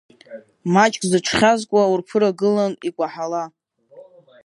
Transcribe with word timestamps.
Маҷк 0.73 1.01
зыҽхьазкуа 1.09 1.91
урԥырагылан 1.91 2.73
икәаҳала. 2.87 3.43